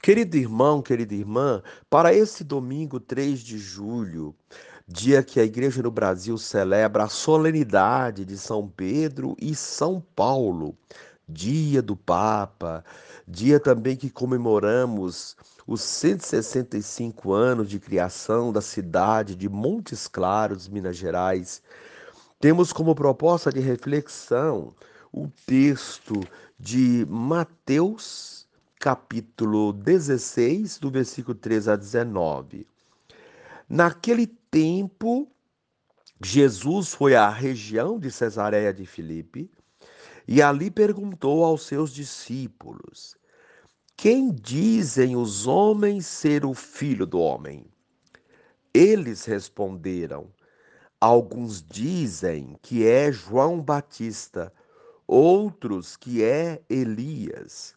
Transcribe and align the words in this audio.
Querido 0.00 0.36
irmão, 0.36 0.80
querida 0.80 1.14
irmã, 1.14 1.60
para 1.90 2.14
esse 2.14 2.44
domingo 2.44 3.00
3 3.00 3.40
de 3.40 3.58
julho, 3.58 4.34
dia 4.86 5.22
que 5.24 5.40
a 5.40 5.44
igreja 5.44 5.82
no 5.82 5.90
Brasil 5.90 6.38
celebra 6.38 7.04
a 7.04 7.08
solenidade 7.08 8.24
de 8.24 8.38
São 8.38 8.68
Pedro 8.68 9.36
e 9.40 9.54
São 9.56 10.00
Paulo, 10.14 10.76
dia 11.28 11.82
do 11.82 11.96
Papa, 11.96 12.84
dia 13.26 13.58
também 13.58 13.96
que 13.96 14.08
comemoramos 14.08 15.36
os 15.66 15.82
165 15.82 17.32
anos 17.32 17.68
de 17.68 17.80
criação 17.80 18.52
da 18.52 18.62
cidade 18.62 19.34
de 19.34 19.48
Montes 19.48 20.06
Claros, 20.06 20.68
Minas 20.68 20.96
Gerais. 20.96 21.60
Temos 22.40 22.72
como 22.72 22.94
proposta 22.94 23.52
de 23.52 23.58
reflexão 23.58 24.72
o 25.12 25.28
texto 25.44 26.14
de 26.58 27.04
Mateus 27.10 28.37
capítulo 28.78 29.72
16, 29.72 30.78
do 30.78 30.88
versículo 30.88 31.34
3 31.34 31.66
a 31.68 31.74
19. 31.76 32.64
Naquele 33.68 34.26
tempo, 34.26 35.28
Jesus 36.22 36.94
foi 36.94 37.16
à 37.16 37.28
região 37.28 37.98
de 37.98 38.10
Cesareia 38.10 38.72
de 38.72 38.86
Filipe 38.86 39.50
e 40.28 40.40
ali 40.40 40.70
perguntou 40.70 41.44
aos 41.44 41.66
seus 41.66 41.92
discípulos: 41.92 43.16
Quem 43.96 44.30
dizem 44.30 45.16
os 45.16 45.48
homens 45.48 46.06
ser 46.06 46.46
o 46.46 46.54
filho 46.54 47.04
do 47.04 47.18
homem? 47.18 47.66
Eles 48.72 49.24
responderam: 49.24 50.28
Alguns 51.00 51.60
dizem 51.60 52.56
que 52.62 52.86
é 52.86 53.10
João 53.10 53.60
Batista, 53.60 54.52
outros 55.04 55.96
que 55.96 56.22
é 56.22 56.62
Elias 56.70 57.76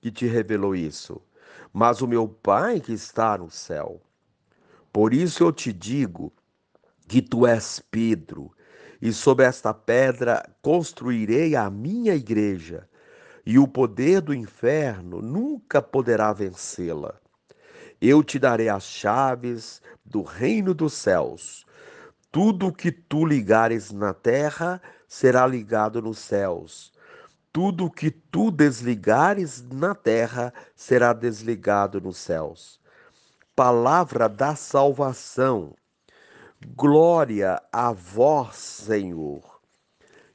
que 0.00 0.10
te 0.10 0.26
revelou 0.26 0.74
isso, 0.74 1.20
mas 1.72 2.00
o 2.00 2.06
meu 2.06 2.28
Pai 2.28 2.80
que 2.80 2.92
está 2.92 3.36
no 3.38 3.50
céu. 3.50 4.00
Por 4.92 5.12
isso 5.12 5.44
eu 5.44 5.52
te 5.52 5.72
digo 5.72 6.32
que 7.08 7.20
tu 7.20 7.46
és 7.46 7.82
Pedro, 7.90 8.50
e 9.00 9.12
sob 9.12 9.44
esta 9.44 9.74
pedra 9.74 10.42
construirei 10.62 11.54
a 11.54 11.68
minha 11.70 12.14
igreja, 12.14 12.88
e 13.44 13.58
o 13.58 13.68
poder 13.68 14.20
do 14.20 14.34
inferno 14.34 15.20
nunca 15.20 15.82
poderá 15.82 16.32
vencê-la. 16.32 17.14
Eu 18.00 18.24
te 18.24 18.38
darei 18.38 18.68
as 18.68 18.84
chaves 18.84 19.80
do 20.04 20.22
reino 20.22 20.74
dos 20.74 20.94
céus. 20.94 21.64
Tudo 22.32 22.72
que 22.72 22.90
tu 22.90 23.24
ligares 23.24 23.92
na 23.92 24.12
terra 24.12 24.80
será 25.06 25.46
ligado 25.46 26.02
nos 26.02 26.18
céus 26.18 26.95
tudo 27.56 27.90
que 27.90 28.10
tu 28.10 28.50
desligares 28.50 29.64
na 29.72 29.94
terra 29.94 30.52
será 30.74 31.14
desligado 31.14 31.98
nos 32.02 32.18
céus. 32.18 32.78
Palavra 33.54 34.28
da 34.28 34.54
salvação. 34.54 35.74
Glória 36.76 37.58
a 37.72 37.92
vós, 37.92 38.56
Senhor. 38.56 39.58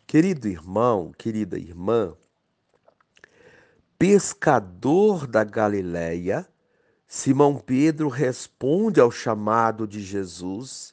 Querido 0.07 0.47
irmão, 0.47 1.11
querida 1.15 1.59
irmã, 1.59 2.15
pescador 3.99 5.27
da 5.27 5.43
Galileia, 5.43 6.47
Simão 7.07 7.55
Pedro 7.55 8.09
responde 8.09 8.99
ao 8.99 9.11
chamado 9.11 9.87
de 9.87 10.01
Jesus, 10.01 10.91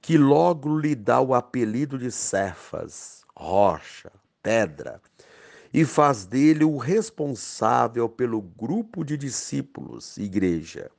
que 0.00 0.16
logo 0.16 0.78
lhe 0.78 0.94
dá 0.94 1.20
o 1.20 1.34
apelido 1.34 1.98
de 1.98 2.10
Cefas, 2.10 3.26
rocha, 3.36 4.10
pedra 4.42 5.02
e 5.72 5.84
faz 5.84 6.24
dele 6.24 6.64
o 6.64 6.76
responsável 6.76 8.08
pelo 8.08 8.40
grupo 8.40 9.04
de 9.04 9.16
discípulos, 9.16 10.16
igreja. 10.16 10.90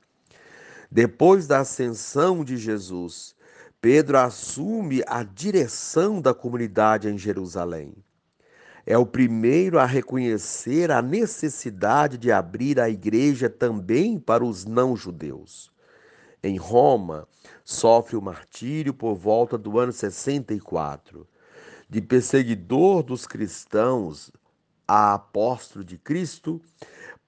Depois 0.90 1.46
da 1.46 1.60
ascensão 1.60 2.44
de 2.44 2.56
Jesus, 2.56 3.34
Pedro 3.80 4.18
assume 4.18 5.02
a 5.06 5.22
direção 5.22 6.20
da 6.20 6.34
comunidade 6.34 7.08
em 7.08 7.16
Jerusalém. 7.16 7.94
É 8.84 8.96
o 8.96 9.04
primeiro 9.04 9.78
a 9.78 9.84
reconhecer 9.84 10.90
a 10.90 11.02
necessidade 11.02 12.16
de 12.16 12.32
abrir 12.32 12.80
a 12.80 12.88
igreja 12.88 13.50
também 13.50 14.18
para 14.18 14.42
os 14.42 14.64
não-judeus. 14.64 15.70
Em 16.42 16.56
Roma, 16.56 17.28
sofre 17.64 18.16
o 18.16 18.22
martírio 18.22 18.94
por 18.94 19.14
volta 19.14 19.58
do 19.58 19.78
ano 19.78 19.92
64. 19.92 21.28
De 21.86 22.00
perseguidor 22.00 23.02
dos 23.02 23.26
cristãos, 23.26 24.32
a 24.88 25.12
apóstolo 25.12 25.84
de 25.84 25.98
Cristo, 25.98 26.62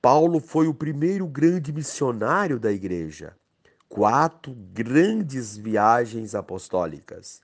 Paulo 0.01 0.41
foi 0.41 0.67
o 0.67 0.73
primeiro 0.73 1.27
grande 1.27 1.71
missionário 1.75 2.59
da 2.59 2.73
igreja. 2.73 3.37
Quatro 3.87 4.55
grandes 4.73 5.59
viagens 5.59 6.35
apostólicas. 6.35 7.43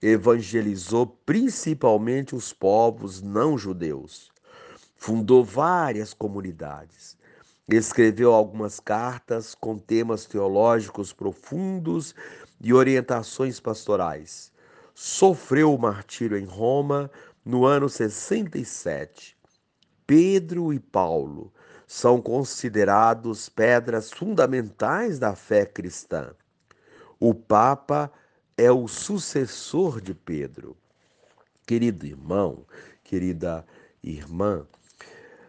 Evangelizou 0.00 1.06
principalmente 1.06 2.34
os 2.34 2.50
povos 2.50 3.20
não 3.20 3.58
judeus. 3.58 4.32
Fundou 4.96 5.44
várias 5.44 6.14
comunidades. 6.14 7.18
Escreveu 7.68 8.32
algumas 8.32 8.80
cartas 8.80 9.54
com 9.54 9.76
temas 9.76 10.24
teológicos 10.24 11.12
profundos 11.12 12.14
e 12.58 12.72
orientações 12.72 13.60
pastorais. 13.60 14.50
Sofreu 14.94 15.74
o 15.74 15.78
martírio 15.78 16.38
em 16.38 16.44
Roma 16.44 17.10
no 17.44 17.66
ano 17.66 17.88
67 17.88 19.36
Pedro 20.06 20.72
e 20.72 20.80
Paulo 20.80 21.52
são 21.86 22.20
considerados 22.20 23.48
pedras 23.48 24.10
fundamentais 24.10 25.18
da 25.18 25.34
fé 25.34 25.66
cristã. 25.66 26.34
O 27.20 27.34
Papa 27.34 28.10
é 28.56 28.70
o 28.70 28.88
sucessor 28.88 30.00
de 30.00 30.14
Pedro. 30.14 30.76
Querido 31.66 32.06
irmão, 32.06 32.66
querida 33.04 33.64
irmã, 34.02 34.66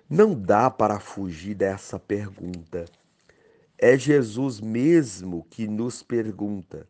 não 0.10 0.40
dá 0.40 0.70
para 0.70 1.00
fugir 1.00 1.56
dessa 1.56 1.98
pergunta. 2.00 2.86
É 3.78 3.98
Jesus 3.98 4.60
mesmo 4.60 5.46
que 5.50 5.68
nos 5.68 6.04
pergunta: 6.04 6.88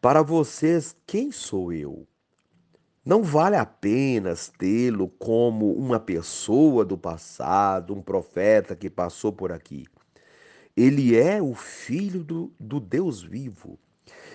para 0.00 0.22
vocês, 0.22 0.96
quem 1.06 1.30
sou 1.30 1.72
eu? 1.72 2.06
Não 3.08 3.22
vale 3.22 3.56
apenas 3.56 4.48
tê-lo 4.48 5.08
como 5.08 5.72
uma 5.72 5.98
pessoa 5.98 6.84
do 6.84 6.98
passado, 6.98 7.94
um 7.94 8.02
profeta 8.02 8.76
que 8.76 8.90
passou 8.90 9.32
por 9.32 9.50
aqui. 9.50 9.86
Ele 10.76 11.16
é 11.16 11.40
o 11.40 11.54
Filho 11.54 12.22
do, 12.22 12.52
do 12.60 12.78
Deus 12.78 13.22
vivo. 13.22 13.78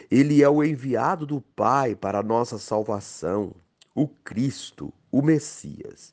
Ele 0.09 0.41
é 0.41 0.49
o 0.49 0.63
enviado 0.63 1.23
do 1.23 1.39
Pai 1.39 1.93
para 1.93 2.17
a 2.17 2.23
nossa 2.23 2.57
salvação, 2.57 3.53
o 3.93 4.07
Cristo, 4.07 4.91
o 5.11 5.21
Messias. 5.21 6.11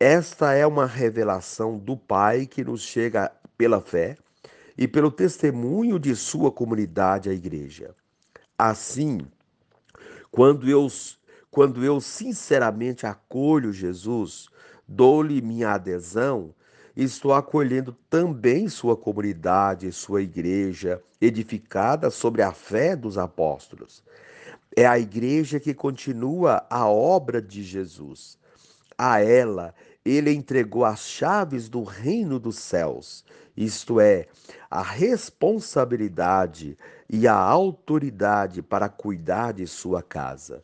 Esta 0.00 0.52
é 0.52 0.66
uma 0.66 0.86
revelação 0.86 1.78
do 1.78 1.96
Pai 1.96 2.44
que 2.44 2.64
nos 2.64 2.82
chega 2.82 3.30
pela 3.56 3.80
fé 3.80 4.16
e 4.76 4.88
pelo 4.88 5.12
testemunho 5.12 6.00
de 6.00 6.16
sua 6.16 6.50
comunidade, 6.50 7.30
a 7.30 7.32
Igreja. 7.32 7.94
Assim, 8.58 9.20
quando 10.32 10.68
eu 10.68 10.88
quando 11.54 11.84
eu 11.84 12.00
sinceramente 12.00 13.06
acolho 13.06 13.72
Jesus, 13.72 14.48
dou-lhe 14.88 15.40
minha 15.40 15.70
adesão, 15.70 16.52
estou 16.96 17.32
acolhendo 17.32 17.96
também 18.10 18.68
sua 18.68 18.96
comunidade, 18.96 19.92
sua 19.92 20.20
igreja, 20.20 21.00
edificada 21.20 22.10
sobre 22.10 22.42
a 22.42 22.50
fé 22.50 22.96
dos 22.96 23.16
apóstolos. 23.16 24.02
É 24.76 24.84
a 24.84 24.98
igreja 24.98 25.60
que 25.60 25.72
continua 25.72 26.66
a 26.68 26.88
obra 26.88 27.40
de 27.40 27.62
Jesus. 27.62 28.36
A 28.98 29.20
ela, 29.20 29.72
ele 30.04 30.32
entregou 30.32 30.84
as 30.84 31.06
chaves 31.06 31.68
do 31.68 31.84
reino 31.84 32.40
dos 32.40 32.58
céus, 32.58 33.24
isto 33.56 34.00
é, 34.00 34.26
a 34.68 34.82
responsabilidade 34.82 36.76
e 37.08 37.28
a 37.28 37.36
autoridade 37.36 38.60
para 38.60 38.88
cuidar 38.88 39.52
de 39.52 39.68
sua 39.68 40.02
casa. 40.02 40.60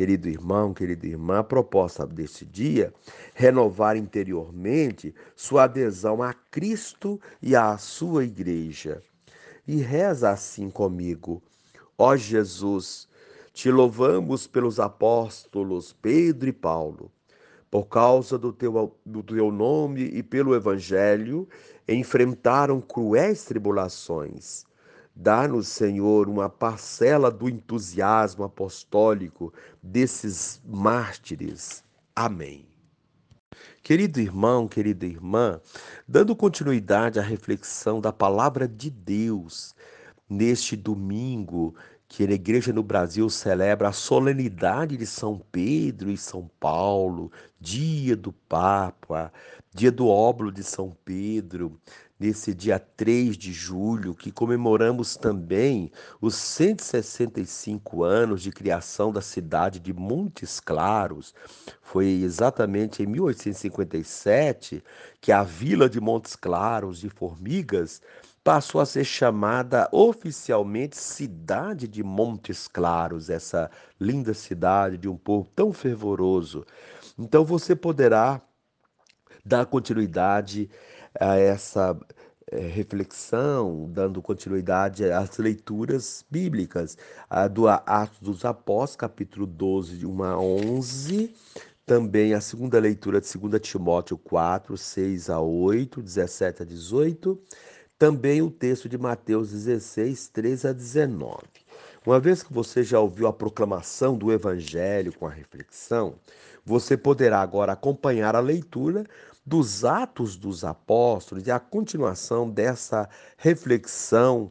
Querido 0.00 0.30
irmão, 0.30 0.72
querida 0.72 1.06
irmã, 1.06 1.40
a 1.40 1.44
proposta 1.44 2.06
desse 2.06 2.46
dia, 2.46 2.90
renovar 3.34 3.98
interiormente 3.98 5.14
sua 5.36 5.64
adesão 5.64 6.22
a 6.22 6.32
Cristo 6.32 7.20
e 7.42 7.54
à 7.54 7.76
sua 7.76 8.24
igreja. 8.24 9.02
E 9.68 9.76
reza 9.82 10.30
assim 10.30 10.70
comigo: 10.70 11.42
Ó 11.98 12.16
Jesus, 12.16 13.10
te 13.52 13.70
louvamos 13.70 14.46
pelos 14.46 14.80
apóstolos 14.80 15.92
Pedro 15.92 16.48
e 16.48 16.52
Paulo. 16.54 17.12
Por 17.70 17.84
causa 17.84 18.38
do 18.38 18.54
teu, 18.54 18.96
do 19.04 19.22
teu 19.22 19.52
nome 19.52 20.04
e 20.04 20.22
pelo 20.22 20.54
Evangelho, 20.54 21.46
enfrentaram 21.86 22.80
cruéis 22.80 23.44
tribulações. 23.44 24.64
Dá-nos, 25.14 25.68
Senhor, 25.68 26.28
uma 26.28 26.48
parcela 26.48 27.30
do 27.30 27.48
entusiasmo 27.48 28.44
apostólico 28.44 29.52
desses 29.82 30.62
mártires. 30.64 31.84
Amém. 32.14 32.66
Querido 33.82 34.20
irmão, 34.20 34.68
querida 34.68 35.06
irmã, 35.06 35.60
dando 36.06 36.36
continuidade 36.36 37.18
à 37.18 37.22
reflexão 37.22 38.00
da 38.00 38.12
palavra 38.12 38.68
de 38.68 38.90
Deus 38.90 39.74
neste 40.28 40.76
domingo 40.76 41.74
que 42.10 42.24
a 42.24 42.30
igreja 42.30 42.72
no 42.72 42.82
Brasil 42.82 43.30
celebra 43.30 43.88
a 43.88 43.92
solenidade 43.92 44.96
de 44.96 45.06
São 45.06 45.40
Pedro 45.52 46.10
e 46.10 46.16
São 46.16 46.50
Paulo, 46.58 47.30
dia 47.60 48.16
do 48.16 48.32
Papa, 48.32 49.32
dia 49.72 49.92
do 49.92 50.08
óbolo 50.08 50.50
de 50.50 50.64
São 50.64 50.96
Pedro, 51.04 51.80
nesse 52.20 52.54
dia 52.54 52.78
3 52.78 53.34
de 53.38 53.50
julho, 53.50 54.14
que 54.14 54.30
comemoramos 54.30 55.16
também 55.16 55.90
os 56.20 56.34
165 56.34 58.04
anos 58.04 58.42
de 58.42 58.52
criação 58.52 59.10
da 59.10 59.22
cidade 59.22 59.80
de 59.80 59.90
Montes 59.94 60.60
Claros. 60.60 61.34
Foi 61.80 62.06
exatamente 62.06 63.02
em 63.02 63.06
1857 63.06 64.84
que 65.18 65.32
a 65.32 65.42
vila 65.42 65.88
de 65.88 65.98
Montes 65.98 66.36
Claros 66.36 67.00
de 67.00 67.08
Formigas 67.08 68.02
passou 68.44 68.80
a 68.80 68.86
ser 68.86 69.04
chamada 69.04 69.88
oficialmente 69.90 70.96
Cidade 70.98 71.88
de 71.88 72.02
Montes 72.02 72.68
Claros, 72.68 73.30
essa 73.30 73.70
linda 73.98 74.34
cidade 74.34 74.98
de 74.98 75.08
um 75.08 75.16
povo 75.16 75.48
tão 75.54 75.72
fervoroso. 75.72 76.66
Então 77.18 77.44
você 77.44 77.74
poderá 77.74 78.40
dar 79.44 79.66
continuidade 79.66 80.70
a 81.18 81.36
essa 81.36 81.98
é, 82.50 82.58
reflexão, 82.58 83.88
dando 83.90 84.20
continuidade 84.20 85.04
às 85.04 85.38
leituras 85.38 86.24
bíblicas, 86.30 86.98
a 87.28 87.48
do 87.48 87.68
Atos 87.68 88.18
dos 88.20 88.44
Apóstolos, 88.44 88.96
capítulo 88.96 89.46
12, 89.46 89.96
de 89.96 90.06
1 90.06 90.22
a 90.24 90.40
11, 90.40 91.34
também 91.86 92.34
a 92.34 92.40
segunda 92.40 92.78
leitura 92.78 93.20
de 93.20 93.38
2 93.38 93.60
Timóteo 93.60 94.16
4, 94.18 94.76
6 94.76 95.30
a 95.30 95.40
8, 95.40 96.02
17 96.02 96.62
a 96.62 96.64
18, 96.64 97.40
também 97.98 98.40
o 98.42 98.50
texto 98.50 98.88
de 98.88 98.96
Mateus 98.96 99.50
16, 99.50 100.28
13 100.28 100.68
a 100.68 100.72
19. 100.72 101.36
Uma 102.06 102.18
vez 102.18 102.42
que 102.42 102.52
você 102.52 102.82
já 102.82 102.98
ouviu 102.98 103.26
a 103.26 103.32
proclamação 103.32 104.16
do 104.16 104.32
Evangelho 104.32 105.12
com 105.12 105.26
a 105.26 105.30
reflexão, 105.30 106.14
você 106.64 106.96
poderá 106.96 107.40
agora 107.40 107.72
acompanhar 107.72 108.34
a 108.34 108.40
leitura 108.40 109.04
dos 109.50 109.84
Atos 109.84 110.36
dos 110.36 110.62
Apóstolos 110.62 111.44
e 111.44 111.50
a 111.50 111.58
continuação 111.58 112.48
dessa 112.48 113.08
reflexão 113.36 114.48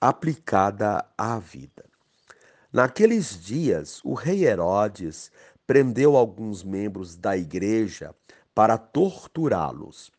aplicada 0.00 1.04
à 1.18 1.38
vida. 1.38 1.84
Naqueles 2.72 3.38
dias, 3.38 4.00
o 4.02 4.14
rei 4.14 4.46
Herodes 4.46 5.30
prendeu 5.66 6.16
alguns 6.16 6.64
membros 6.64 7.16
da 7.16 7.36
igreja 7.36 8.14
para 8.54 8.78
torturá-los. 8.78 10.10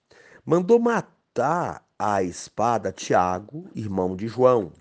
Mandou 0.45 0.77
matar 0.77 1.83
à 1.97 2.21
espada 2.21 2.91
Tiago, 2.91 3.67
irmão 3.73 4.15
de 4.15 4.27
João. 4.27 4.71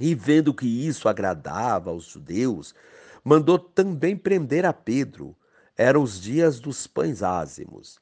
E 0.00 0.16
vendo 0.16 0.52
que 0.52 0.66
isso 0.66 1.08
agradava 1.08 1.90
aos 1.90 2.06
judeus, 2.06 2.74
mandou 3.22 3.56
também 3.56 4.16
prender 4.16 4.66
a 4.66 4.72
Pedro. 4.72 5.36
Eram 5.76 6.02
os 6.02 6.20
dias 6.20 6.58
dos 6.58 6.88
pães 6.88 7.22
ázimos. 7.22 8.00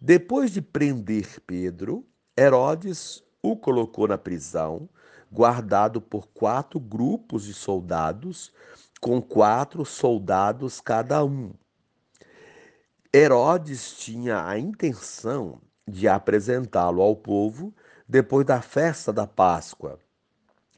Depois 0.00 0.52
de 0.52 0.62
prender 0.62 1.40
Pedro, 1.44 2.06
Herodes 2.38 3.20
o 3.42 3.56
colocou 3.56 4.06
na 4.06 4.16
prisão, 4.16 4.88
guardado 5.30 6.00
por 6.00 6.28
quatro 6.28 6.78
grupos 6.78 7.44
de 7.44 7.52
soldados, 7.52 8.52
com 9.00 9.20
quatro 9.20 9.84
soldados 9.84 10.80
cada 10.80 11.24
um. 11.24 11.52
Herodes 13.12 13.96
tinha 13.96 14.46
a 14.46 14.56
intenção 14.56 15.60
de 15.86 16.06
apresentá-lo 16.06 17.02
ao 17.02 17.16
povo 17.16 17.74
depois 18.06 18.46
da 18.46 18.62
festa 18.62 19.12
da 19.12 19.26
Páscoa. 19.26 19.98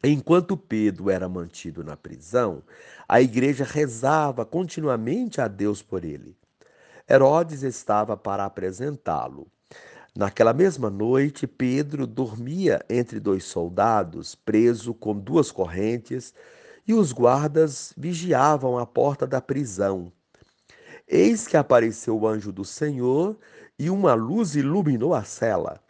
Enquanto 0.02 0.56
Pedro 0.56 1.11
era 1.11 1.28
mantido 1.28 1.84
na 1.84 1.94
prisão, 1.94 2.62
a 3.06 3.20
igreja 3.20 3.64
rezava 3.64 4.46
continuamente 4.46 5.43
a 5.43 5.46
Deus 5.46 5.82
por 5.82 6.06
ele. 6.06 6.39
Herodes 7.08 7.62
estava 7.62 8.17
para 8.17 8.44
apresentá-lo. 8.44 9.47
Naquela 10.17 10.52
mesma 10.52 10.91
noite, 10.91 11.47
Pedro 11.47 12.06
dormia 12.06 12.85
entre 12.91 13.20
dois 13.20 13.44
soldados, 13.44 14.35
preso 14.35 14.93
com 14.93 15.14
duas 15.14 15.52
correntes, 15.52 16.35
e 16.87 16.93
os 16.93 17.12
guardas 17.12 17.94
vigiavam 17.97 18.76
a 18.76 18.85
porta 18.85 19.26
da 19.26 19.41
prisão. 19.41 20.12
Eis 21.06 21.47
que 21.47 21.56
apareceu 21.56 22.19
o 22.19 22.26
anjo 22.26 22.52
do 22.52 22.64
Senhor 22.64 23.38
e 23.79 23.88
uma 23.88 24.14
luz 24.14 24.56
iluminou 24.56 25.14
a 25.14 25.23
cela. 25.23 25.81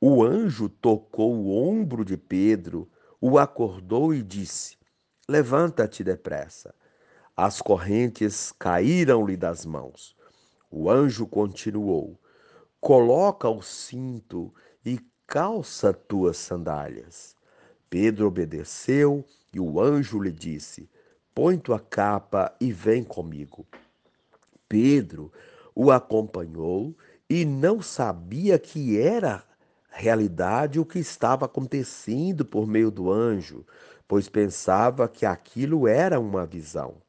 O 0.00 0.24
anjo 0.24 0.68
tocou 0.68 1.34
o 1.34 1.56
ombro 1.56 2.04
de 2.04 2.16
Pedro, 2.16 2.90
o 3.20 3.38
acordou 3.38 4.12
e 4.12 4.22
disse: 4.22 4.76
Levanta-te 5.28 6.02
depressa. 6.04 6.74
As 7.36 7.60
correntes 7.60 8.52
caíram-lhe 8.58 9.36
das 9.36 9.64
mãos. 9.64 10.15
O 10.78 10.90
anjo 10.90 11.26
continuou: 11.26 12.20
Coloca 12.78 13.48
o 13.48 13.62
cinto 13.62 14.52
e 14.84 15.00
calça 15.26 15.90
tuas 15.90 16.36
sandálias. 16.36 17.34
Pedro 17.88 18.26
obedeceu 18.26 19.24
e 19.54 19.58
o 19.58 19.80
anjo 19.80 20.20
lhe 20.20 20.30
disse: 20.30 20.86
Põe 21.34 21.56
tua 21.56 21.80
capa 21.80 22.54
e 22.60 22.70
vem 22.72 23.02
comigo. 23.02 23.66
Pedro 24.68 25.32
o 25.74 25.90
acompanhou 25.90 26.94
e 27.26 27.46
não 27.46 27.80
sabia 27.80 28.58
que 28.58 29.00
era 29.00 29.42
realidade 29.88 30.78
o 30.78 30.84
que 30.84 30.98
estava 30.98 31.46
acontecendo 31.46 32.44
por 32.44 32.66
meio 32.66 32.90
do 32.90 33.10
anjo, 33.10 33.64
pois 34.06 34.28
pensava 34.28 35.08
que 35.08 35.24
aquilo 35.24 35.88
era 35.88 36.20
uma 36.20 36.44
visão. 36.44 37.05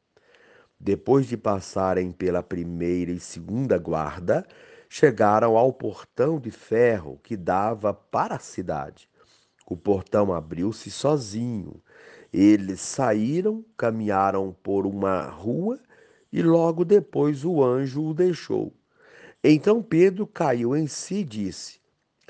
Depois 0.80 1.26
de 1.26 1.36
passarem 1.36 2.12
pela 2.12 2.42
primeira 2.42 3.10
e 3.10 3.18
segunda 3.18 3.76
guarda, 3.78 4.46
chegaram 4.88 5.56
ao 5.56 5.72
portão 5.72 6.38
de 6.38 6.50
ferro 6.50 7.18
que 7.22 7.36
dava 7.36 7.92
para 7.92 8.36
a 8.36 8.40
cidade. 8.40 9.08
O 9.66 9.76
portão 9.76 10.32
abriu-se 10.32 10.90
sozinho. 10.90 11.82
Eles 12.32 12.80
saíram, 12.80 13.64
caminharam 13.76 14.56
por 14.62 14.86
uma 14.86 15.22
rua 15.22 15.78
e 16.32 16.42
logo 16.42 16.84
depois 16.84 17.44
o 17.44 17.62
anjo 17.62 18.02
o 18.02 18.14
deixou. 18.14 18.72
Então 19.42 19.82
Pedro 19.82 20.26
caiu 20.26 20.76
em 20.76 20.86
si 20.86 21.16
e 21.16 21.24
disse: 21.24 21.80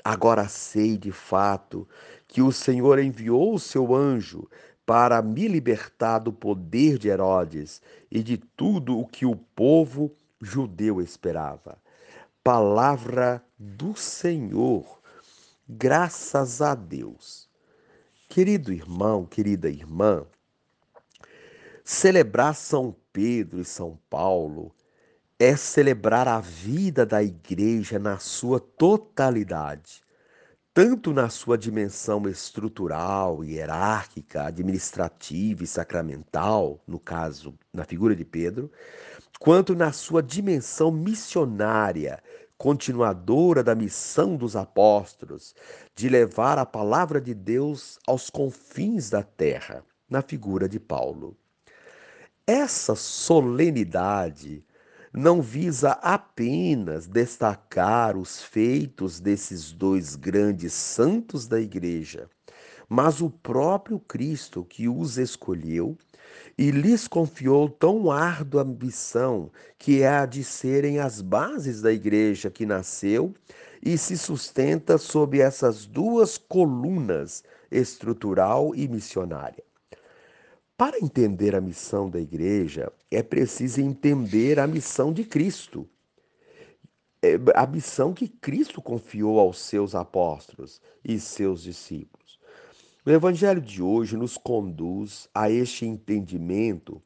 Agora 0.03 0.47
sei 0.47 0.97
de 0.97 1.11
fato 1.11 1.87
que 2.27 2.41
o 2.41 2.51
Senhor 2.51 2.99
enviou 2.99 3.53
o 3.53 3.59
seu 3.59 3.95
anjo 3.95 4.49
para 4.89 5.21
me 5.21 5.47
libertar 5.47 6.17
do 6.17 6.33
poder 6.33 6.97
de 6.97 7.09
Herodes 7.09 7.79
e 8.09 8.23
de 8.23 8.37
tudo 8.37 8.97
o 8.97 9.05
que 9.05 9.23
o 9.23 9.35
povo 9.35 10.11
judeu 10.41 10.99
esperava. 10.99 11.77
Palavra 12.43 13.39
do 13.55 13.95
Senhor. 13.95 14.99
Graças 15.69 16.59
a 16.59 16.73
Deus. 16.73 17.47
Querido 18.27 18.73
irmão, 18.73 19.27
querida 19.27 19.69
irmã, 19.69 20.25
celebrar 21.83 22.55
São 22.55 22.95
Pedro 23.13 23.61
e 23.61 23.65
São 23.65 23.95
Paulo 24.09 24.73
é 25.37 25.55
celebrar 25.55 26.27
a 26.27 26.39
vida 26.39 27.05
da 27.05 27.21
igreja 27.21 27.99
na 27.99 28.17
sua 28.17 28.59
totalidade, 28.59 30.01
tanto 30.73 31.13
na 31.13 31.29
sua 31.29 31.57
dimensão 31.57 32.27
estrutural, 32.27 33.43
hierárquica, 33.43 34.43
administrativa 34.43 35.63
e 35.63 35.67
sacramental, 35.67 36.79
no 36.87 36.99
caso, 36.99 37.57
na 37.73 37.83
figura 37.83 38.15
de 38.15 38.23
Pedro, 38.23 38.71
quanto 39.39 39.75
na 39.75 39.91
sua 39.91 40.21
dimensão 40.21 40.91
missionária, 40.91 42.21
continuadora 42.57 43.63
da 43.63 43.73
missão 43.73 44.35
dos 44.35 44.55
apóstolos, 44.55 45.55
de 45.95 46.09
levar 46.09 46.57
a 46.57 46.65
palavra 46.65 47.21
de 47.21 47.33
Deus 47.33 47.97
aos 48.05 48.29
confins 48.29 49.09
da 49.09 49.23
terra, 49.23 49.83
na 50.09 50.21
figura 50.21 50.67
de 50.67 50.79
Paulo. 50.79 51.37
Essa 52.45 52.95
solenidade 52.95 54.65
não 55.13 55.41
visa 55.41 55.91
apenas 56.01 57.07
destacar 57.07 58.15
os 58.15 58.41
feitos 58.41 59.19
desses 59.19 59.71
dois 59.71 60.15
grandes 60.15 60.73
santos 60.73 61.47
da 61.47 61.59
Igreja, 61.59 62.29
mas 62.87 63.21
o 63.21 63.29
próprio 63.29 63.99
Cristo 63.99 64.63
que 64.63 64.87
os 64.87 65.17
escolheu 65.17 65.97
e 66.57 66.71
lhes 66.71 67.07
confiou 67.07 67.69
tão 67.69 68.11
árdua 68.11 68.63
missão, 68.63 69.51
que 69.77 70.01
é 70.01 70.09
a 70.09 70.25
de 70.25 70.43
serem 70.43 70.99
as 70.99 71.21
bases 71.21 71.81
da 71.81 71.91
igreja 71.91 72.49
que 72.49 72.65
nasceu 72.65 73.33
e 73.81 73.97
se 73.97 74.17
sustenta 74.17 74.97
sob 74.97 75.39
essas 75.39 75.85
duas 75.85 76.37
colunas, 76.37 77.43
estrutural 77.71 78.75
e 78.75 78.87
missionária. 78.87 79.63
Para 80.79 80.97
entender 80.97 81.57
a 81.57 81.59
missão 81.59 82.09
da 82.09 82.21
igreja, 82.21 82.89
é 83.11 83.21
preciso 83.21 83.81
entender 83.81 84.61
a 84.61 84.65
missão 84.65 85.11
de 85.11 85.25
Cristo. 85.25 85.85
É, 87.21 87.35
a 87.53 87.67
missão 87.67 88.13
que 88.13 88.29
Cristo 88.29 88.81
confiou 88.81 89.41
aos 89.41 89.59
seus 89.59 89.93
apóstolos 89.93 90.81
e 91.03 91.19
seus 91.19 91.63
discípulos. 91.63 92.39
O 93.05 93.09
Evangelho 93.09 93.59
de 93.59 93.83
hoje 93.83 94.15
nos 94.15 94.37
conduz 94.37 95.27
a 95.35 95.51
este 95.51 95.85
entendimento 95.85 97.01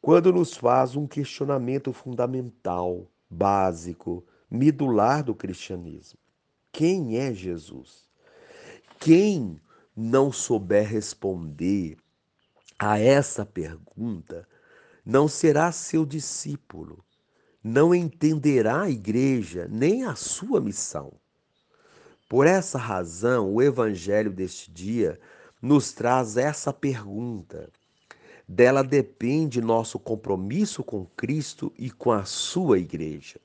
quando 0.00 0.32
nos 0.32 0.56
faz 0.56 0.96
um 0.96 1.06
questionamento 1.06 1.92
fundamental, 1.92 3.06
básico, 3.30 4.26
medular 4.50 5.22
do 5.22 5.32
cristianismo: 5.32 6.18
quem 6.72 7.18
é 7.18 7.32
Jesus? 7.32 8.10
Quem 8.98 9.60
não 9.94 10.32
souber 10.32 10.88
responder 10.88 11.96
a 12.84 12.98
essa 12.98 13.46
pergunta 13.46 14.46
não 15.04 15.28
será 15.28 15.70
seu 15.70 16.04
discípulo, 16.04 17.04
não 17.62 17.94
entenderá 17.94 18.82
a 18.82 18.90
igreja 18.90 19.68
nem 19.70 20.04
a 20.04 20.16
sua 20.16 20.60
missão. 20.60 21.12
Por 22.28 22.44
essa 22.44 22.78
razão, 22.78 23.54
o 23.54 23.62
evangelho 23.62 24.32
deste 24.32 24.70
dia 24.70 25.20
nos 25.60 25.92
traz 25.92 26.36
essa 26.36 26.72
pergunta. 26.72 27.70
Dela 28.48 28.82
depende 28.82 29.60
nosso 29.60 29.98
compromisso 29.98 30.82
com 30.82 31.06
Cristo 31.16 31.72
e 31.78 31.88
com 31.88 32.10
a 32.10 32.24
sua 32.24 32.80
igreja. 32.80 33.40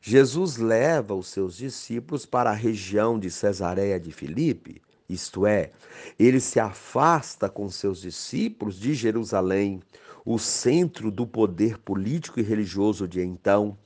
Jesus 0.00 0.58
leva 0.58 1.12
os 1.12 1.26
seus 1.26 1.56
discípulos 1.56 2.24
para 2.24 2.50
a 2.50 2.54
região 2.54 3.18
de 3.18 3.30
Cesareia 3.30 3.98
de 3.98 4.12
Filipe 4.12 4.80
isto 5.08 5.46
é, 5.46 5.70
ele 6.18 6.38
se 6.38 6.60
afasta 6.60 7.48
com 7.48 7.70
seus 7.70 8.00
discípulos 8.00 8.78
de 8.78 8.94
Jerusalém, 8.94 9.80
o 10.24 10.38
centro 10.38 11.10
do 11.10 11.26
poder 11.26 11.78
político 11.78 12.38
e 12.38 12.42
religioso 12.42 13.08
de 13.08 13.22
então, 13.22 13.78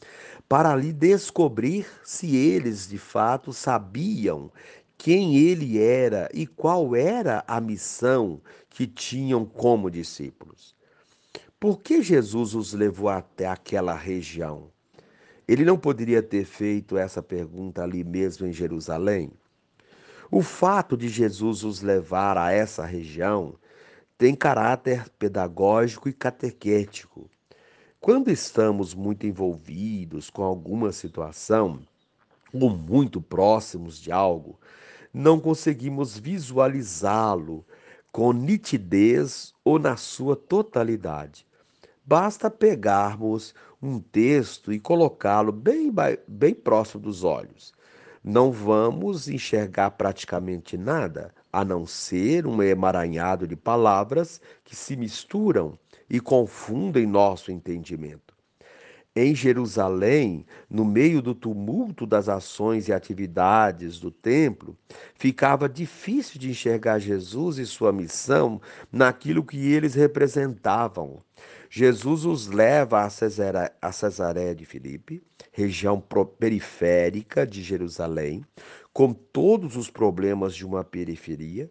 para 0.48 0.72
ali 0.72 0.92
descobrir 0.92 1.86
se 2.04 2.34
eles 2.34 2.88
de 2.88 2.98
fato 2.98 3.52
sabiam 3.52 4.50
quem 4.98 5.36
ele 5.36 5.78
era 5.78 6.28
e 6.34 6.46
qual 6.46 6.94
era 6.96 7.44
a 7.46 7.60
missão 7.60 8.40
que 8.68 8.86
tinham 8.86 9.44
como 9.44 9.90
discípulos. 9.90 10.74
Por 11.58 11.80
que 11.80 12.02
Jesus 12.02 12.54
os 12.54 12.72
levou 12.72 13.08
até 13.08 13.46
aquela 13.46 13.94
região? 13.94 14.70
Ele 15.46 15.64
não 15.64 15.78
poderia 15.78 16.22
ter 16.22 16.44
feito 16.44 16.96
essa 16.96 17.22
pergunta 17.22 17.82
ali 17.82 18.02
mesmo 18.02 18.46
em 18.46 18.52
Jerusalém? 18.52 19.30
O 20.34 20.40
fato 20.40 20.96
de 20.96 21.10
Jesus 21.10 21.62
os 21.62 21.82
levar 21.82 22.38
a 22.38 22.50
essa 22.50 22.86
região 22.86 23.54
tem 24.16 24.34
caráter 24.34 25.10
pedagógico 25.18 26.08
e 26.08 26.12
catequético. 26.14 27.28
Quando 28.00 28.30
estamos 28.30 28.94
muito 28.94 29.26
envolvidos 29.26 30.30
com 30.30 30.42
alguma 30.42 30.90
situação 30.90 31.80
ou 32.50 32.70
muito 32.70 33.20
próximos 33.20 34.00
de 34.00 34.10
algo, 34.10 34.58
não 35.12 35.38
conseguimos 35.38 36.16
visualizá-lo 36.16 37.62
com 38.10 38.32
nitidez 38.32 39.52
ou 39.62 39.78
na 39.78 39.98
sua 39.98 40.34
totalidade. 40.34 41.46
Basta 42.06 42.50
pegarmos 42.50 43.54
um 43.82 44.00
texto 44.00 44.72
e 44.72 44.80
colocá-lo 44.80 45.52
bem, 45.52 45.92
bem 46.26 46.54
próximo 46.54 47.02
dos 47.02 47.22
olhos 47.22 47.74
não 48.22 48.52
vamos 48.52 49.28
enxergar 49.28 49.90
praticamente 49.92 50.76
nada, 50.76 51.34
a 51.52 51.64
não 51.64 51.86
ser 51.86 52.46
um 52.46 52.62
emaranhado 52.62 53.46
de 53.46 53.56
palavras 53.56 54.40
que 54.64 54.76
se 54.76 54.96
misturam 54.96 55.78
e 56.08 56.20
confundem 56.20 57.06
nosso 57.06 57.50
entendimento. 57.50 58.32
Em 59.14 59.34
Jerusalém, 59.34 60.46
no 60.70 60.86
meio 60.86 61.20
do 61.20 61.34
tumulto 61.34 62.06
das 62.06 62.30
ações 62.30 62.88
e 62.88 62.94
atividades 62.94 64.00
do 64.00 64.10
templo, 64.10 64.74
ficava 65.14 65.68
difícil 65.68 66.40
de 66.40 66.48
enxergar 66.48 66.98
Jesus 66.98 67.58
e 67.58 67.66
sua 67.66 67.92
missão 67.92 68.58
naquilo 68.90 69.44
que 69.44 69.70
eles 69.70 69.94
representavam. 69.94 71.22
Jesus 71.68 72.24
os 72.24 72.46
leva 72.46 73.02
a, 73.02 73.10
Cesare, 73.10 73.70
a 73.82 73.92
Cesareia 73.92 74.54
de 74.54 74.64
Filipe, 74.64 75.22
região 75.52 76.02
periférica 76.38 77.46
de 77.46 77.62
Jerusalém, 77.62 78.42
com 78.92 79.12
todos 79.12 79.76
os 79.76 79.90
problemas 79.90 80.54
de 80.54 80.66
uma 80.66 80.82
periferia, 80.82 81.70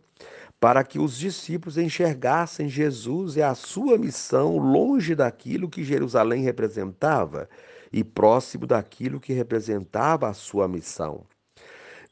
para 0.59 0.83
que 0.83 0.99
os 0.99 1.17
discípulos 1.17 1.77
enxergassem 1.77 2.69
Jesus 2.69 3.35
e 3.35 3.41
a 3.41 3.55
sua 3.55 3.97
missão 3.97 4.57
longe 4.57 5.15
daquilo 5.15 5.67
que 5.67 5.83
Jerusalém 5.83 6.43
representava 6.43 7.49
e 7.91 8.03
próximo 8.03 8.67
daquilo 8.67 9.19
que 9.19 9.33
representava 9.33 10.29
a 10.29 10.33
sua 10.33 10.67
missão. 10.67 11.25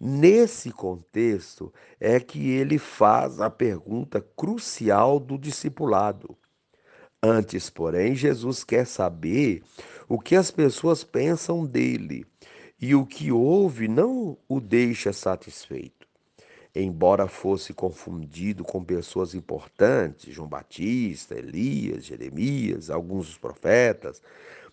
Nesse 0.01 0.71
contexto 0.71 1.71
é 1.99 2.19
que 2.19 2.49
ele 2.51 2.79
faz 2.79 3.39
a 3.39 3.49
pergunta 3.49 4.25
crucial 4.35 5.19
do 5.19 5.37
discipulado: 5.37 6.35
Antes, 7.21 7.69
porém, 7.69 8.15
Jesus 8.15 8.63
quer 8.63 8.87
saber 8.87 9.61
o 10.09 10.19
que 10.19 10.35
as 10.35 10.49
pessoas 10.49 11.03
pensam 11.03 11.63
dele 11.63 12.25
e 12.81 12.95
o 12.95 13.05
que 13.05 13.31
ouve 13.31 13.87
não 13.87 14.35
o 14.47 14.59
deixa 14.59 15.13
satisfeito. 15.13 16.07
Embora 16.75 17.27
fosse 17.27 17.73
confundido 17.73 18.63
com 18.63 18.83
pessoas 18.83 19.35
importantes, 19.35 20.33
João 20.33 20.47
Batista, 20.47 21.35
Elias, 21.35 22.05
Jeremias, 22.05 22.89
alguns 22.89 23.27
dos 23.27 23.37
profetas, 23.37 24.19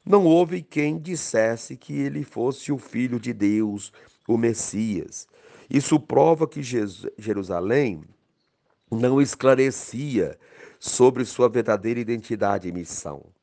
não 0.05 0.25
houve 0.25 0.63
quem 0.63 0.99
dissesse 0.99 1.77
que 1.77 1.99
ele 1.99 2.25
fosse 2.25 2.73
o 2.73 2.79
Filho 2.79 3.21
de 3.21 3.35
Deus, 3.35 3.93
o 4.27 4.39
Messias. 4.39 5.29
Isso 5.69 6.01
prova 6.01 6.49
que 6.49 6.63
Jerusalém 6.63 8.03
não 8.91 9.21
esclarecia 9.21 10.39
sobre 10.79 11.25
sua 11.27 11.49
verdadeira 11.49 12.01
identidade 12.01 12.69
e 12.69 12.73
missão. 12.73 13.36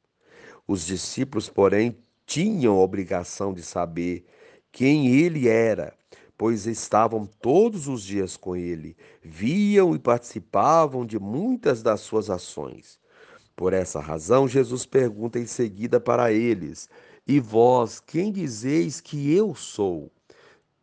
Os 0.67 0.85
discípulos, 0.85 1.49
porém, 1.49 1.97
tinham 2.25 2.79
obrigação 2.79 3.53
de 3.53 3.61
saber 3.61 4.25
quem 4.71 5.07
ele 5.07 5.47
era, 5.47 5.93
pois 6.37 6.65
estavam 6.65 7.25
todos 7.25 7.87
os 7.87 8.03
dias 8.03 8.37
com 8.37 8.55
ele, 8.55 8.95
viam 9.21 9.93
e 9.93 9.99
participavam 9.99 11.05
de 11.05 11.19
muitas 11.19 11.83
das 11.83 12.01
suas 12.01 12.29
ações. 12.29 12.99
Por 13.55 13.73
essa 13.73 13.99
razão, 13.99 14.47
Jesus 14.47 14.85
pergunta 14.85 15.37
em 15.37 15.45
seguida 15.45 15.99
para 15.99 16.31
eles: 16.31 16.89
E 17.27 17.39
vós, 17.39 17.99
quem 17.99 18.31
dizeis 18.31 18.99
que 18.99 19.31
eu 19.33 19.53
sou? 19.53 20.11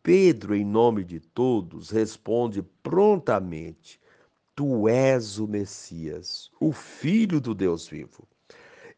Pedro, 0.01 0.55
em 0.55 0.65
nome 0.65 1.03
de 1.03 1.19
todos, 1.19 1.89
responde 1.89 2.63
prontamente: 2.81 3.99
Tu 4.55 4.87
és 4.87 5.37
o 5.37 5.47
Messias, 5.47 6.49
o 6.59 6.71
Filho 6.71 7.41
do 7.41 7.53
Deus 7.53 7.87
vivo. 7.87 8.27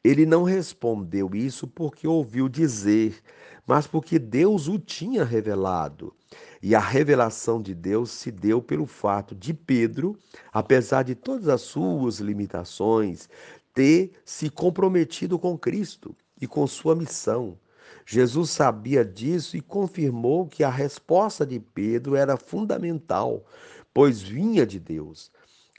Ele 0.03 0.25
não 0.25 0.43
respondeu 0.43 1.29
isso 1.33 1.65
porque 1.65 2.05
ouviu 2.05 2.49
dizer, 2.49 3.23
mas 3.65 3.87
porque 3.87 4.19
Deus 4.19 4.67
o 4.67 4.77
tinha 4.77 5.23
revelado. 5.23 6.13
E 6.61 6.75
a 6.75 6.79
revelação 6.79 7.61
de 7.61 7.73
Deus 7.73 8.11
se 8.11 8.29
deu 8.29 8.61
pelo 8.61 8.85
fato 8.85 9.33
de 9.33 9.53
Pedro, 9.53 10.17
apesar 10.51 11.03
de 11.03 11.15
todas 11.15 11.47
as 11.47 11.61
suas 11.61 12.19
limitações, 12.19 13.29
ter 13.73 14.11
se 14.25 14.49
comprometido 14.49 15.39
com 15.39 15.57
Cristo 15.57 16.13
e 16.39 16.47
com 16.47 16.67
sua 16.67 16.95
missão. 16.95 17.57
Jesus 18.05 18.49
sabia 18.49 19.05
disso 19.05 19.55
e 19.55 19.61
confirmou 19.61 20.47
que 20.47 20.65
a 20.65 20.69
resposta 20.69 21.45
de 21.45 21.61
Pedro 21.61 22.17
era 22.17 22.35
fundamental, 22.35 23.45
pois 23.93 24.21
vinha 24.21 24.65
de 24.65 24.81
Deus. 24.81 25.31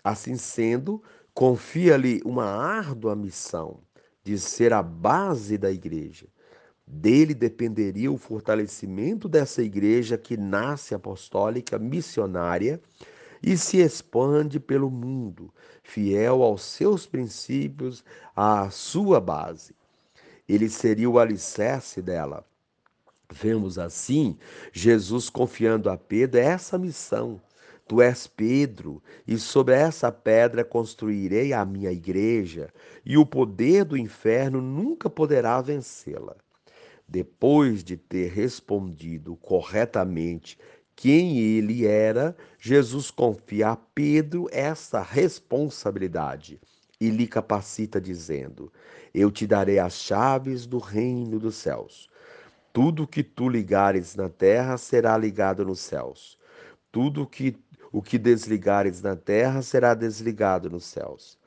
Assim 0.03 0.39
sendo, 0.39 1.03
confia-lhe 1.35 2.23
uma 2.25 2.47
árdua 2.47 3.15
missão 3.15 3.81
de 4.25 4.39
ser 4.39 4.73
a 4.73 4.83
base 4.83 5.59
da 5.59 5.71
igreja. 5.71 6.27
Dele 6.87 7.35
dependeria 7.35 8.11
o 8.11 8.19
fortalecimento 8.19 9.29
dessa 9.29 9.63
igreja 9.63 10.19
que 10.19 10.37
nasce 10.37 10.95
apostólica, 10.95 11.79
missionária, 11.79 12.81
e 13.43 13.59
se 13.59 13.79
expande 13.79 14.59
pelo 14.59 14.91
mundo, 14.91 15.53
fiel 15.83 16.43
aos 16.43 16.63
seus 16.63 17.07
princípios, 17.07 18.03
à 18.35 18.71
sua 18.71 19.21
base. 19.21 19.75
Ele 20.49 20.69
seria 20.71 21.09
o 21.09 21.19
alicerce 21.19 22.01
dela. 22.01 22.45
Vemos 23.31 23.79
assim 23.79 24.39
Jesus 24.73 25.29
confiando 25.29 25.91
a 25.91 25.97
Pedro 25.97 26.41
essa 26.41 26.79
missão. 26.79 27.41
Tu 27.87 28.01
és 28.01 28.27
Pedro, 28.27 29.03
e 29.27 29.37
sobre 29.37 29.75
essa 29.75 30.11
pedra 30.11 30.65
construirei 30.65 31.53
a 31.53 31.65
minha 31.67 31.93
igreja, 31.93 32.73
e 33.05 33.19
o 33.19 33.27
poder 33.27 33.85
do 33.85 33.97
inferno 33.97 34.61
nunca 34.61 35.11
poderá 35.11 35.61
vencê-la. 35.61 36.35
Depois 37.07 37.85
de 37.85 37.99
ter 37.99 38.33
respondido 38.33 39.37
corretamente 39.37 40.59
quem 40.97 41.39
ele 41.39 41.85
era, 41.87 42.35
Jesus 42.59 43.11
confia 43.11 43.71
a 43.71 43.77
Pedro 43.77 44.49
essa 44.51 45.03
responsabilidade 45.03 46.59
e 47.01 47.11
lhe 47.11 47.27
capacita, 47.27 48.01
dizendo: 48.01 48.73
Eu 49.13 49.31
te 49.31 49.47
darei 49.47 49.79
as 49.79 49.95
chaves 49.95 50.67
do 50.67 50.79
reino 50.79 51.39
dos 51.39 51.57
céus. 51.57 52.09
Tudo 52.73 53.07
que 53.07 53.23
tu 53.23 53.49
ligares 53.49 54.17
na 54.17 54.29
terra 54.29 54.79
será 54.79 55.17
ligado 55.19 55.65
nos 55.65 55.81
céus. 55.81 56.39
Tudo 56.91 57.27
que 57.27 57.57
o 57.95 58.03
que 58.03 58.19
desligares 58.19 59.01
na 59.01 59.15
terra 59.15 59.63
será 59.63 59.95
desligado 59.95 60.69
nos 60.69 60.85
céus. 60.85 61.39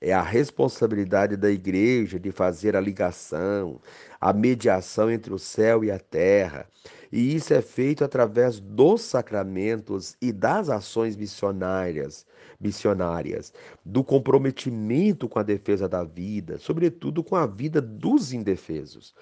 É 0.00 0.12
a 0.12 0.22
responsabilidade 0.22 1.36
da 1.36 1.50
igreja 1.50 2.20
de 2.20 2.30
fazer 2.30 2.76
a 2.76 2.80
ligação, 2.80 3.80
a 4.20 4.32
mediação 4.32 5.10
entre 5.10 5.34
o 5.34 5.40
céu 5.40 5.82
e 5.82 5.90
a 5.90 5.98
terra. 5.98 6.68
E 7.10 7.34
isso 7.34 7.52
é 7.52 7.60
feito 7.60 8.04
através 8.04 8.60
dos 8.60 9.02
sacramentos 9.02 10.16
e 10.22 10.30
das 10.30 10.68
ações 10.68 11.16
missionárias, 11.16 12.24
missionárias, 12.60 13.52
do 13.84 14.04
comprometimento 14.04 15.28
com 15.28 15.40
a 15.40 15.42
defesa 15.42 15.88
da 15.88 16.04
vida, 16.04 16.58
sobretudo 16.58 17.24
com 17.24 17.34
a 17.34 17.44
vida 17.44 17.82
dos 17.82 18.32
indefesos. 18.32 19.16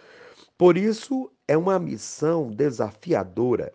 Por 0.59 0.76
isso, 0.76 1.33
é 1.49 1.56
uma 1.56 1.78
missão 1.78 2.50
desafiadora. 2.50 3.73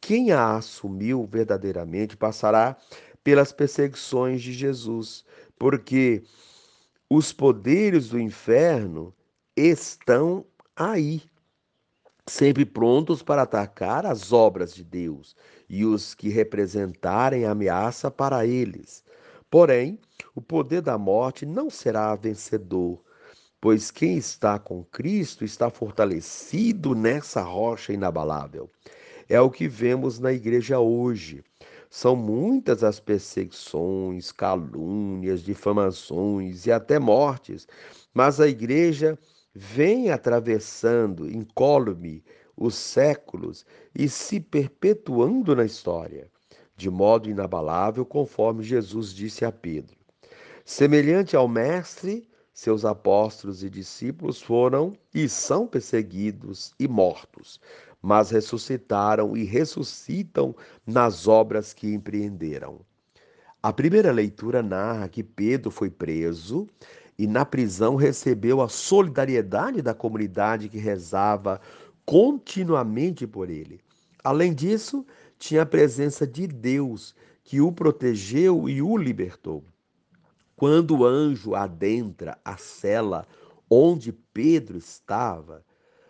Quem 0.00 0.32
a 0.32 0.56
assumiu 0.56 1.26
verdadeiramente 1.26 2.16
passará 2.16 2.76
pelas 3.22 3.52
perseguições 3.52 4.42
de 4.42 4.52
Jesus, 4.52 5.24
porque 5.58 6.22
os 7.08 7.32
poderes 7.32 8.08
do 8.08 8.18
inferno 8.18 9.14
estão 9.56 10.44
aí, 10.74 11.22
sempre 12.26 12.64
prontos 12.64 13.22
para 13.22 13.42
atacar 13.42 14.06
as 14.06 14.32
obras 14.32 14.74
de 14.74 14.82
Deus 14.84 15.36
e 15.68 15.84
os 15.84 16.14
que 16.14 16.28
representarem 16.28 17.44
ameaça 17.44 18.10
para 18.10 18.46
eles. 18.46 19.04
Porém, 19.50 19.98
o 20.34 20.40
poder 20.40 20.80
da 20.80 20.96
morte 20.96 21.44
não 21.44 21.68
será 21.68 22.14
vencedor, 22.14 23.02
pois 23.60 23.90
quem 23.90 24.16
está 24.16 24.58
com 24.58 24.84
Cristo 24.84 25.44
está 25.44 25.68
fortalecido 25.68 26.94
nessa 26.94 27.42
rocha 27.42 27.92
inabalável. 27.92 28.70
É 29.30 29.40
o 29.40 29.48
que 29.48 29.68
vemos 29.68 30.18
na 30.18 30.32
igreja 30.32 30.80
hoje. 30.80 31.44
São 31.88 32.16
muitas 32.16 32.82
as 32.82 32.98
perseguições, 32.98 34.32
calúnias, 34.32 35.40
difamações 35.40 36.66
e 36.66 36.72
até 36.72 36.98
mortes, 36.98 37.68
mas 38.12 38.40
a 38.40 38.48
igreja 38.48 39.16
vem 39.54 40.10
atravessando 40.10 41.30
incólume 41.30 42.24
os 42.56 42.74
séculos 42.74 43.64
e 43.94 44.08
se 44.08 44.40
perpetuando 44.40 45.54
na 45.54 45.64
história, 45.64 46.28
de 46.76 46.90
modo 46.90 47.30
inabalável, 47.30 48.04
conforme 48.04 48.64
Jesus 48.64 49.14
disse 49.14 49.44
a 49.44 49.52
Pedro. 49.52 49.96
Semelhante 50.64 51.36
ao 51.36 51.46
Mestre, 51.46 52.28
seus 52.52 52.84
apóstolos 52.84 53.62
e 53.62 53.70
discípulos 53.70 54.42
foram 54.42 54.92
e 55.14 55.28
são 55.28 55.68
perseguidos 55.68 56.74
e 56.80 56.88
mortos, 56.88 57.60
mas 58.02 58.30
ressuscitaram 58.30 59.36
e 59.36 59.44
ressuscitam 59.44 60.54
nas 60.86 61.28
obras 61.28 61.72
que 61.72 61.92
empreenderam. 61.92 62.80
A 63.62 63.72
primeira 63.72 64.10
leitura 64.10 64.62
narra 64.62 65.08
que 65.08 65.22
Pedro 65.22 65.70
foi 65.70 65.90
preso 65.90 66.66
e 67.18 67.26
na 67.26 67.44
prisão 67.44 67.96
recebeu 67.96 68.62
a 68.62 68.68
solidariedade 68.68 69.82
da 69.82 69.92
comunidade 69.92 70.68
que 70.68 70.78
rezava 70.78 71.60
continuamente 72.06 73.26
por 73.26 73.50
ele. 73.50 73.80
Além 74.24 74.54
disso, 74.54 75.04
tinha 75.38 75.62
a 75.62 75.66
presença 75.66 76.26
de 76.26 76.46
Deus 76.46 77.14
que 77.44 77.60
o 77.60 77.70
protegeu 77.70 78.68
e 78.68 78.80
o 78.80 78.96
libertou. 78.96 79.64
Quando 80.56 80.98
o 80.98 81.04
anjo 81.04 81.54
adentra 81.54 82.38
a 82.44 82.56
cela 82.56 83.26
onde 83.68 84.12
Pedro 84.12 84.76
estava, 84.78 85.64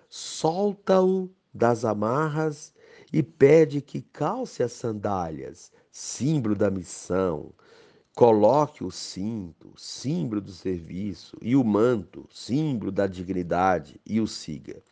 solta-o 0.08 1.30
das 1.52 1.84
amarras 1.84 2.72
e 3.12 3.22
pede 3.22 3.80
que 3.80 4.00
calce 4.00 4.62
as 4.62 4.72
sandálias, 4.72 5.72
símbolo 5.90 6.54
da 6.54 6.70
missão, 6.70 7.52
coloque 8.14 8.84
o 8.84 8.90
cinto, 8.90 9.72
símbolo 9.76 10.40
do 10.40 10.52
serviço, 10.52 11.36
e 11.40 11.56
o 11.56 11.64
manto, 11.64 12.28
símbolo 12.30 12.92
da 12.92 13.06
dignidade, 13.06 14.00
e 14.04 14.20
o 14.20 14.26
siga. 14.26 14.82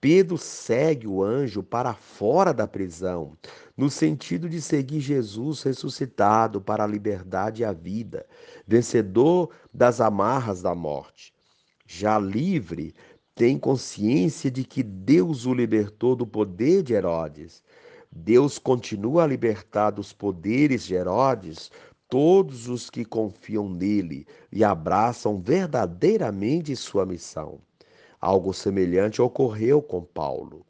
Pedro 0.00 0.36
segue 0.36 1.06
o 1.06 1.22
anjo 1.22 1.62
para 1.62 1.94
fora 1.94 2.52
da 2.52 2.66
prisão, 2.66 3.36
no 3.76 3.88
sentido 3.88 4.48
de 4.48 4.60
seguir 4.60 5.00
Jesus 5.00 5.62
ressuscitado 5.62 6.60
para 6.60 6.82
a 6.82 6.88
liberdade 6.88 7.62
e 7.62 7.64
a 7.64 7.72
vida, 7.72 8.26
vencedor 8.66 9.50
das 9.72 10.00
amarras 10.00 10.60
da 10.60 10.74
morte. 10.74 11.32
Já 11.86 12.18
livre, 12.18 12.94
tem 13.34 13.58
consciência 13.58 14.50
de 14.50 14.64
que 14.64 14.82
Deus 14.82 15.46
o 15.46 15.54
libertou 15.54 16.14
do 16.14 16.26
poder 16.26 16.82
de 16.82 16.94
Herodes. 16.94 17.62
Deus 18.10 18.58
continua 18.58 19.24
a 19.24 19.26
libertar 19.26 19.90
dos 19.90 20.12
poderes 20.12 20.84
de 20.84 20.94
Herodes 20.94 21.70
todos 22.08 22.68
os 22.68 22.90
que 22.90 23.06
confiam 23.06 23.70
nele 23.70 24.26
e 24.52 24.62
abraçam 24.62 25.40
verdadeiramente 25.40 26.76
sua 26.76 27.06
missão. 27.06 27.58
Algo 28.20 28.52
semelhante 28.52 29.22
ocorreu 29.22 29.80
com 29.80 30.02
Paulo. 30.02 30.66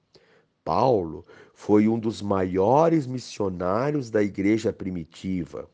Paulo 0.64 1.24
foi 1.52 1.88
um 1.88 1.98
dos 1.98 2.22
maiores 2.22 3.08
missionários 3.08 4.08
da 4.08 4.22
igreja 4.22 4.72
primitiva. 4.72 5.68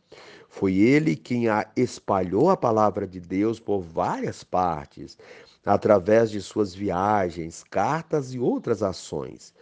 Foi 0.48 0.74
ele 0.74 1.14
quem 1.14 1.48
a 1.48 1.70
espalhou 1.76 2.48
a 2.48 2.56
palavra 2.56 3.06
de 3.06 3.20
Deus 3.20 3.60
por 3.60 3.80
várias 3.80 4.42
partes, 4.42 5.18
através 5.64 6.30
de 6.30 6.40
suas 6.40 6.74
viagens, 6.74 7.64
cartas 7.64 8.32
e 8.32 8.38
outras 8.38 8.82
ações. 8.82 9.54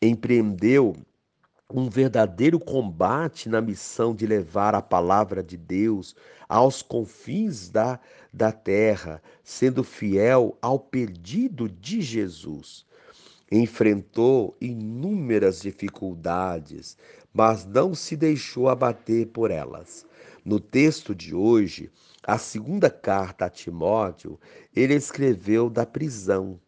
Empreendeu 0.00 0.94
um 1.72 1.88
verdadeiro 1.88 2.60
combate 2.60 3.48
na 3.48 3.60
missão 3.60 4.14
de 4.14 4.26
levar 4.26 4.74
a 4.74 4.82
palavra 4.82 5.42
de 5.42 5.56
Deus 5.56 6.14
aos 6.48 6.80
confins 6.80 7.68
da, 7.68 7.98
da 8.32 8.52
terra, 8.52 9.20
sendo 9.42 9.82
fiel 9.82 10.56
ao 10.62 10.78
pedido 10.78 11.68
de 11.68 12.00
Jesus. 12.00 12.86
Enfrentou 13.50 14.56
inúmeras 14.60 15.60
dificuldades, 15.60 16.96
mas 17.36 17.66
não 17.66 17.94
se 17.94 18.16
deixou 18.16 18.66
abater 18.66 19.26
por 19.26 19.50
elas. 19.50 20.06
No 20.42 20.58
texto 20.58 21.14
de 21.14 21.34
hoje, 21.34 21.90
a 22.22 22.38
segunda 22.38 22.88
carta 22.88 23.44
a 23.44 23.50
Timóteo, 23.50 24.40
ele 24.74 24.94
escreveu 24.94 25.68
da 25.68 25.84
prisão. 25.84 26.58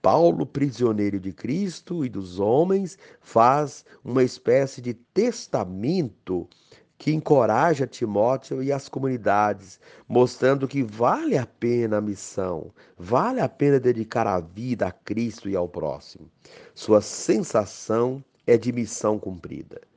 Paulo, 0.00 0.46
prisioneiro 0.46 1.20
de 1.20 1.30
Cristo 1.30 2.06
e 2.06 2.08
dos 2.08 2.40
homens, 2.40 2.96
faz 3.20 3.84
uma 4.02 4.22
espécie 4.22 4.80
de 4.80 4.94
testamento 4.94 6.48
que 6.96 7.12
encoraja 7.12 7.86
Timóteo 7.86 8.62
e 8.62 8.72
as 8.72 8.88
comunidades, 8.88 9.78
mostrando 10.08 10.66
que 10.66 10.82
vale 10.82 11.36
a 11.36 11.44
pena 11.44 11.98
a 11.98 12.00
missão, 12.00 12.72
vale 12.96 13.40
a 13.40 13.48
pena 13.48 13.78
dedicar 13.78 14.26
a 14.26 14.40
vida 14.40 14.86
a 14.86 14.90
Cristo 14.92 15.50
e 15.50 15.54
ao 15.54 15.68
próximo. 15.68 16.30
Sua 16.74 17.02
sensação 17.02 18.24
é 18.46 18.56
de 18.56 18.72
missão 18.72 19.18
cumprida. 19.18 19.87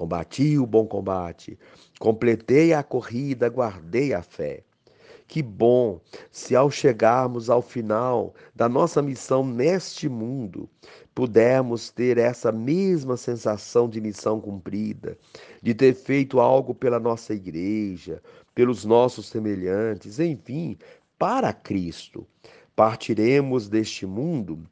Combati 0.00 0.56
o 0.56 0.64
bom 0.64 0.86
combate, 0.86 1.58
completei 1.98 2.72
a 2.72 2.82
corrida, 2.82 3.50
guardei 3.50 4.14
a 4.14 4.22
fé. 4.22 4.64
Que 5.28 5.42
bom 5.42 6.00
se 6.30 6.56
ao 6.56 6.70
chegarmos 6.70 7.50
ao 7.50 7.60
final 7.60 8.34
da 8.54 8.66
nossa 8.66 9.02
missão 9.02 9.44
neste 9.44 10.08
mundo, 10.08 10.70
pudermos 11.14 11.90
ter 11.90 12.16
essa 12.16 12.50
mesma 12.50 13.14
sensação 13.18 13.90
de 13.90 14.00
missão 14.00 14.40
cumprida, 14.40 15.18
de 15.62 15.74
ter 15.74 15.92
feito 15.92 16.40
algo 16.40 16.74
pela 16.74 16.98
nossa 16.98 17.34
igreja, 17.34 18.22
pelos 18.54 18.86
nossos 18.86 19.26
semelhantes, 19.26 20.18
enfim, 20.18 20.78
para 21.18 21.52
Cristo. 21.52 22.26
Partiremos 22.74 23.68
deste 23.68 24.06
mundo 24.06 24.66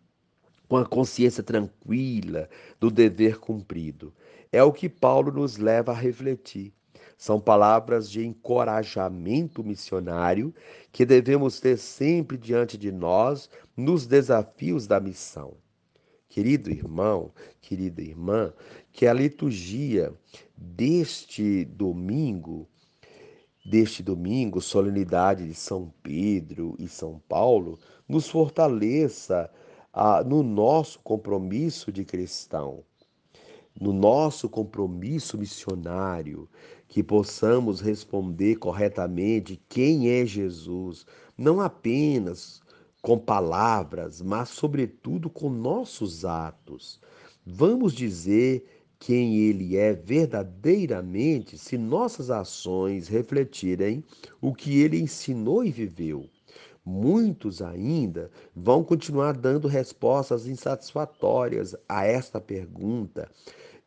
com 0.66 0.78
a 0.78 0.86
consciência 0.86 1.42
tranquila 1.42 2.48
do 2.80 2.90
dever 2.90 3.38
cumprido. 3.38 4.10
É 4.50 4.62
o 4.62 4.72
que 4.72 4.88
Paulo 4.88 5.30
nos 5.30 5.56
leva 5.56 5.92
a 5.92 5.94
refletir. 5.94 6.72
São 7.18 7.40
palavras 7.40 8.08
de 8.08 8.24
encorajamento 8.24 9.64
missionário 9.64 10.54
que 10.92 11.04
devemos 11.04 11.58
ter 11.58 11.76
sempre 11.76 12.36
diante 12.38 12.78
de 12.78 12.92
nós 12.92 13.50
nos 13.76 14.06
desafios 14.06 14.86
da 14.86 15.00
missão. 15.00 15.56
Querido 16.28 16.70
irmão, 16.70 17.32
querida 17.60 18.00
irmã, 18.00 18.52
que 18.92 19.06
a 19.06 19.12
liturgia 19.12 20.12
deste 20.56 21.64
domingo, 21.64 22.68
deste 23.64 24.02
domingo, 24.02 24.60
solenidade 24.60 25.46
de 25.46 25.54
São 25.54 25.92
Pedro 26.02 26.76
e 26.78 26.86
São 26.86 27.20
Paulo, 27.28 27.78
nos 28.08 28.28
fortaleça 28.28 29.50
ah, 29.92 30.22
no 30.22 30.42
nosso 30.42 31.00
compromisso 31.00 31.90
de 31.90 32.04
cristão, 32.04 32.84
no 33.80 33.92
nosso 33.92 34.48
compromisso 34.48 35.38
missionário, 35.38 36.48
que 36.88 37.02
possamos 37.02 37.80
responder 37.80 38.56
corretamente 38.56 39.60
quem 39.68 40.10
é 40.10 40.24
Jesus, 40.26 41.06
não 41.36 41.60
apenas 41.60 42.60
com 43.00 43.18
palavras, 43.18 44.20
mas 44.20 44.48
sobretudo 44.48 45.30
com 45.30 45.48
nossos 45.48 46.24
atos. 46.24 47.00
Vamos 47.46 47.92
dizer 47.92 48.66
quem 48.98 49.36
ele 49.36 49.76
é 49.76 49.92
verdadeiramente 49.92 51.56
se 51.56 51.78
nossas 51.78 52.30
ações 52.30 53.06
refletirem 53.06 54.02
o 54.40 54.52
que 54.52 54.80
ele 54.80 55.00
ensinou 55.00 55.64
e 55.64 55.70
viveu. 55.70 56.28
Muitos 56.90 57.60
ainda 57.60 58.30
vão 58.56 58.82
continuar 58.82 59.36
dando 59.36 59.68
respostas 59.68 60.46
insatisfatórias 60.46 61.76
a 61.86 62.06
esta 62.06 62.40
pergunta 62.40 63.30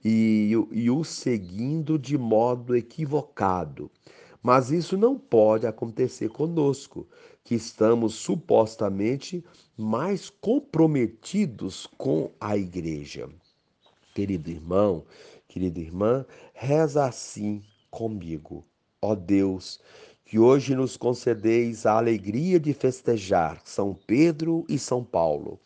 e, 0.05 0.51
e 0.71 0.91
o 0.91 1.03
seguindo 1.03 1.97
de 1.97 2.15
modo 2.15 2.75
equivocado. 2.75 3.89
Mas 4.43 4.69
isso 4.69 4.95
não 4.99 5.17
pode 5.17 5.65
acontecer 5.65 6.29
conosco, 6.29 7.07
que 7.43 7.55
estamos 7.55 8.13
supostamente 8.13 9.43
mais 9.75 10.29
comprometidos 10.29 11.87
com 11.97 12.29
a 12.39 12.55
igreja. 12.55 13.27
Querido 14.13 14.51
irmão, 14.51 15.05
querida 15.47 15.79
irmã, 15.79 16.23
reza 16.53 17.03
assim 17.05 17.63
comigo. 17.89 18.63
Ó 19.01 19.15
Deus, 19.15 19.79
que 20.31 20.39
hoje 20.39 20.73
nos 20.73 20.95
concedeis 20.95 21.85
a 21.85 21.97
alegria 21.97 22.57
de 22.57 22.73
festejar 22.73 23.59
São 23.65 23.93
Pedro 23.93 24.65
e 24.69 24.79
São 24.79 25.03
Paulo. 25.03 25.59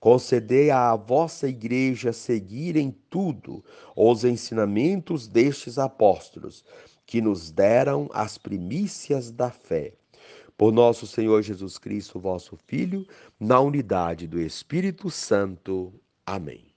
Concedei 0.00 0.72
à 0.72 0.96
vossa 0.96 1.46
igreja 1.46 2.12
seguir 2.12 2.76
em 2.76 2.90
tudo 3.08 3.64
os 3.94 4.24
ensinamentos 4.24 5.28
destes 5.28 5.78
apóstolos, 5.78 6.64
que 7.06 7.20
nos 7.20 7.52
deram 7.52 8.10
as 8.12 8.36
primícias 8.36 9.30
da 9.30 9.52
fé. 9.52 9.92
Por 10.56 10.72
nosso 10.72 11.06
Senhor 11.06 11.40
Jesus 11.42 11.78
Cristo, 11.78 12.18
vosso 12.18 12.58
Filho, 12.66 13.06
na 13.38 13.60
unidade 13.60 14.26
do 14.26 14.40
Espírito 14.40 15.08
Santo. 15.10 15.92
Amém. 16.26 16.67